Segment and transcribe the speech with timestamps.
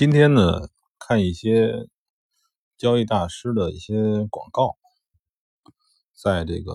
[0.00, 1.86] 今天呢，看一些
[2.78, 4.78] 交易大师的一些广告，
[6.14, 6.72] 在这个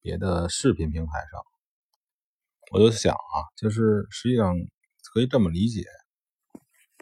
[0.00, 1.42] 别的视频平台上，
[2.70, 4.56] 我就想啊，就是实际上
[5.12, 5.84] 可以这么理解，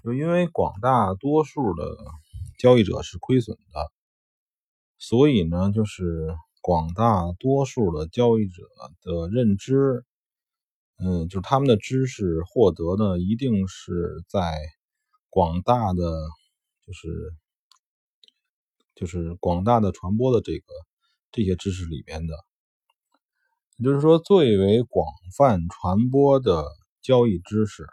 [0.03, 1.85] 就因为广大多数的
[2.59, 3.93] 交易者是亏损的，
[4.99, 8.65] 所以呢，就是广大多数的交易者
[9.03, 10.05] 的认知，
[10.99, 14.59] 嗯，就是他们的知识获得呢，一定是在。
[15.31, 16.03] 广大的
[16.85, 17.09] 就是
[18.97, 20.67] 就是广大的传播的这个
[21.31, 22.35] 这些知识里边的，
[23.77, 25.07] 也就是说最为广
[25.37, 26.65] 泛传播的
[27.01, 27.87] 交易知识，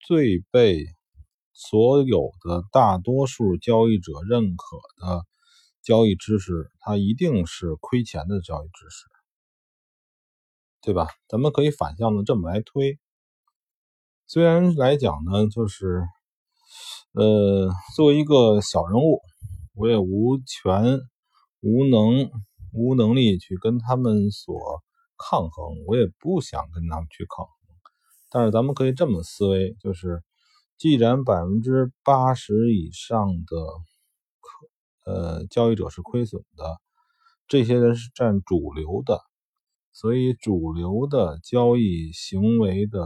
[0.00, 0.86] 最被
[1.52, 5.24] 所有的大多数交易者认可的
[5.82, 9.06] 交易知识，它一定是亏钱的交易知识，
[10.82, 11.08] 对吧？
[11.28, 12.98] 咱们可以反向的这么来推，
[14.26, 16.02] 虽然来讲呢，就是。
[17.12, 19.20] 呃，作为一个小人物，
[19.74, 21.00] 我也无权、
[21.60, 22.30] 无能、
[22.72, 24.80] 无能力去跟他们所
[25.18, 27.54] 抗衡，我也不想跟他们去抗衡。
[28.30, 30.22] 但是咱们可以这么思维，就是
[30.78, 33.56] 既然百分之八十以上的
[35.04, 36.80] 呃交易者是亏损的，
[37.48, 39.20] 这些人是占主流的，
[39.92, 43.02] 所以主流的交易行为的。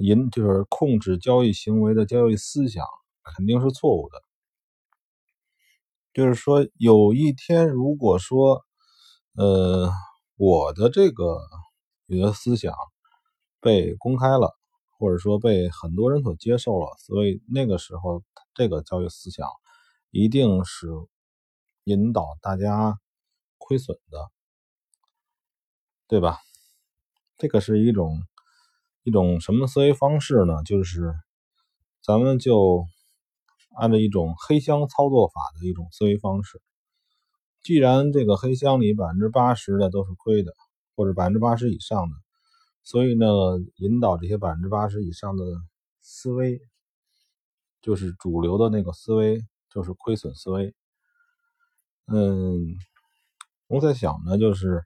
[0.00, 2.84] 引就是控制交易行为的交易思想
[3.24, 4.22] 肯定是错误的。
[6.12, 8.64] 就是说，有一天如果说，
[9.36, 9.90] 呃，
[10.36, 11.38] 我的这个
[12.06, 12.72] 有的思想
[13.60, 14.56] 被公开了，
[14.98, 18.22] 或者说被很多人所接受了，所以那个时候
[18.54, 19.48] 这个教育思想
[20.10, 20.86] 一定是
[21.84, 23.00] 引导大家
[23.58, 24.30] 亏损的，
[26.06, 26.40] 对吧？
[27.36, 28.22] 这个是一种。
[29.06, 30.62] 一种什么思维方式呢？
[30.64, 31.14] 就是
[32.02, 32.86] 咱们就
[33.76, 36.60] 按照一种黑箱操作法的一种思维方式。
[37.62, 40.52] 既然这个黑箱里百分之八十的都是亏的，
[40.96, 42.14] 或者百分之八十以上的，
[42.82, 43.26] 所以呢，
[43.76, 45.44] 引导这些百分之八十以上的
[46.00, 46.60] 思维，
[47.80, 49.40] 就是主流的那个思维，
[49.70, 50.74] 就是亏损思维。
[52.06, 52.76] 嗯，
[53.66, 54.84] 我在想呢，就是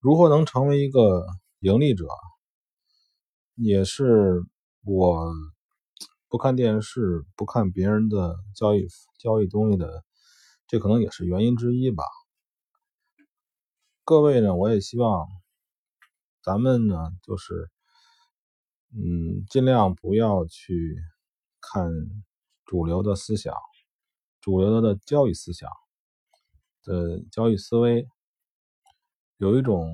[0.00, 1.26] 如何能成为一个
[1.60, 2.06] 盈利者。
[3.62, 4.42] 也是
[4.84, 5.30] 我
[6.30, 8.86] 不看电视、不看别人的交易
[9.18, 10.04] 交易东西的，
[10.68, 12.04] 这可能也是原因之一吧。
[14.04, 15.26] 各位呢，我也希望
[16.40, 17.68] 咱们呢，就是
[18.92, 20.96] 嗯，尽量不要去
[21.60, 21.90] 看
[22.64, 23.52] 主流的思想、
[24.40, 25.68] 主流的交易思想
[26.84, 28.06] 的交易思维，
[29.36, 29.92] 有一种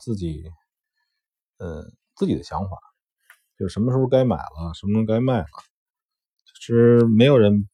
[0.00, 0.50] 自己
[1.58, 1.84] 呃
[2.16, 2.76] 自己的想法。
[3.58, 5.46] 就是什么时候该买了，什么时候该卖了，
[6.66, 7.68] 实没有人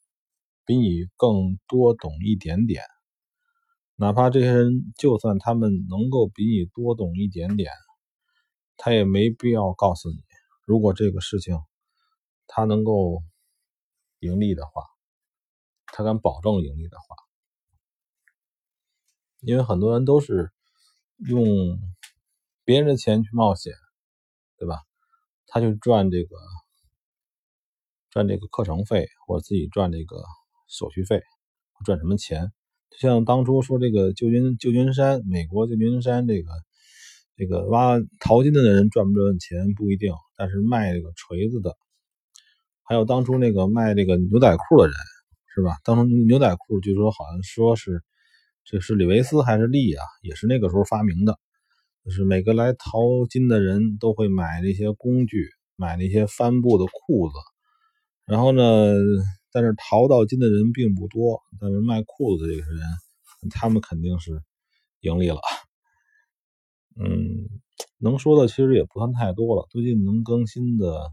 [0.67, 2.83] 比你更多懂一点点。
[3.97, 7.71] 哪怕这些人，就算他们能够比你多懂一点点，
[8.77, 10.17] 他也没必要告诉你，
[10.67, 11.57] 如果这个事情
[12.47, 13.23] 他能够
[14.19, 14.83] 盈利的话，
[15.87, 17.17] 他敢保证盈利的话，
[19.41, 20.51] 因为很多人都是
[21.19, 21.45] 用
[22.65, 23.73] 别人的钱去冒险，
[24.57, 24.83] 对吧？
[25.47, 26.37] 他就赚这个，
[28.13, 30.23] 赚这个课程费，或者自己赚这个
[30.69, 31.23] 手续费，
[31.83, 32.53] 赚什么钱？
[32.91, 36.51] 就像当初说这个旧金旧金山，美国旧金山这个
[37.39, 41.75] 这个挖淘金的人赚不赚钱不一定，但是卖这个锤子的，
[42.83, 44.95] 还有当初那个卖这个牛仔裤的人，
[45.55, 45.79] 是吧？
[45.83, 48.05] 当初牛仔裤据说好像说是
[48.63, 51.39] 这是李维斯还是利啊，也是那个时候发明的。
[52.05, 57.35] 就是每个来淘金的人都会买那些工具，买那些帆布的裤子，
[58.27, 58.95] 然后呢，
[59.51, 62.83] 但是淘到金的人并不多，但是卖裤子的这个人，
[63.51, 64.43] 他们肯定是
[65.01, 65.41] 盈利了。
[66.97, 67.61] 嗯，
[67.99, 69.67] 能说的其实也不算太多了。
[69.71, 71.13] 最近能更新的，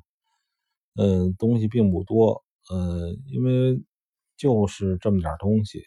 [0.96, 3.82] 嗯，东西并不多，呃，因为
[4.38, 5.84] 就是这么点东西，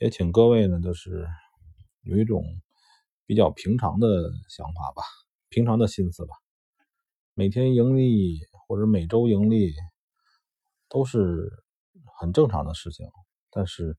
[0.00, 1.26] 也请各位呢，就是
[2.02, 2.44] 有一种。
[3.24, 4.08] 比较平常的
[4.50, 5.02] 想法吧，
[5.48, 6.34] 平常的心思吧。
[7.32, 8.40] 每天盈利
[8.72, 9.70] 或者每周盈利
[10.88, 11.52] 都是
[12.18, 13.06] 很正常的事情，
[13.50, 13.98] 但是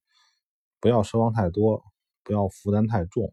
[0.80, 1.84] 不要奢望太多，
[2.24, 3.32] 不要负担太重。